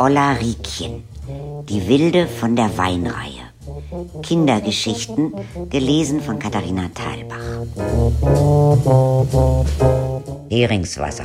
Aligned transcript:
Olla 0.00 0.32
Riekchen, 0.34 1.02
die 1.68 1.88
Wilde 1.88 2.28
von 2.28 2.54
der 2.54 2.78
Weinreihe. 2.78 3.42
Kindergeschichten, 4.22 5.32
gelesen 5.70 6.20
von 6.20 6.38
Katharina 6.38 6.88
Thalbach. 6.94 7.66
Heringswasser. 10.48 11.24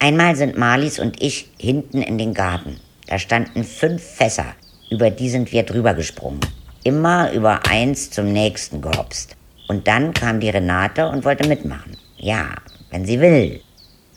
Einmal 0.00 0.34
sind 0.34 0.58
Marlies 0.58 0.98
und 0.98 1.22
ich 1.22 1.50
hinten 1.56 2.02
in 2.02 2.18
den 2.18 2.34
Garten. 2.34 2.80
Da 3.10 3.18
standen 3.18 3.64
fünf 3.64 4.02
Fässer, 4.02 4.54
über 4.88 5.10
die 5.10 5.28
sind 5.30 5.50
wir 5.50 5.64
drüber 5.64 5.94
gesprungen. 5.94 6.38
Immer 6.84 7.32
über 7.32 7.66
eins 7.68 8.08
zum 8.10 8.32
nächsten 8.32 8.80
gehopst. 8.80 9.36
Und 9.66 9.88
dann 9.88 10.14
kam 10.14 10.38
die 10.38 10.48
Renate 10.48 11.08
und 11.08 11.24
wollte 11.24 11.48
mitmachen. 11.48 11.96
Ja, 12.18 12.54
wenn 12.90 13.04
sie 13.04 13.20
will. 13.20 13.60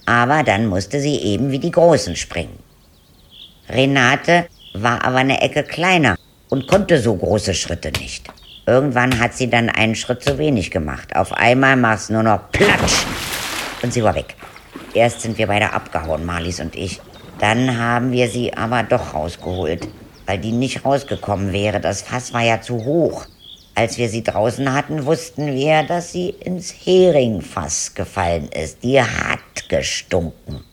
Aber 0.05 0.43
dann 0.43 0.67
musste 0.67 0.99
sie 0.99 1.15
eben 1.15 1.49
wie 1.49 1.57
die 1.57 1.71
Großen 1.71 2.15
springen. 2.15 2.59
Renate 3.67 4.45
war 4.75 5.03
aber 5.03 5.17
eine 5.17 5.41
Ecke 5.41 5.63
kleiner 5.63 6.15
und 6.49 6.67
konnte 6.67 7.01
so 7.01 7.15
große 7.15 7.55
Schritte 7.55 7.91
nicht. 7.99 8.29
Irgendwann 8.67 9.19
hat 9.19 9.33
sie 9.33 9.49
dann 9.49 9.69
einen 9.69 9.95
Schritt 9.95 10.23
zu 10.23 10.37
wenig 10.37 10.69
gemacht. 10.69 11.15
Auf 11.15 11.33
einmal 11.33 11.77
mach's 11.77 12.11
nur 12.11 12.21
noch 12.21 12.51
platsch 12.51 13.05
und 13.81 13.91
sie 13.91 14.03
war 14.03 14.13
weg. 14.13 14.35
Erst 14.93 15.21
sind 15.21 15.39
wir 15.39 15.47
beide 15.47 15.73
abgehauen, 15.73 16.25
Marlies 16.25 16.59
und 16.59 16.75
ich. 16.75 17.01
Dann 17.43 17.77
haben 17.77 18.13
wir 18.13 18.29
sie 18.29 18.53
aber 18.53 18.83
doch 18.83 19.13
rausgeholt, 19.13 19.89
weil 20.25 20.37
die 20.37 20.53
nicht 20.53 20.85
rausgekommen 20.85 21.51
wäre. 21.51 21.81
Das 21.81 22.01
Fass 22.01 22.33
war 22.33 22.41
ja 22.41 22.61
zu 22.61 22.85
hoch. 22.85 23.25
Als 23.75 23.97
wir 23.97 24.07
sie 24.07 24.23
draußen 24.23 24.71
hatten, 24.71 25.05
wussten 25.05 25.47
wir, 25.47 25.83
dass 25.83 26.13
sie 26.13 26.29
ins 26.29 26.71
Heringfass 26.71 27.95
gefallen 27.95 28.47
ist. 28.47 28.81
Die 28.81 29.01
hat 29.01 29.67
gestunken. 29.67 30.63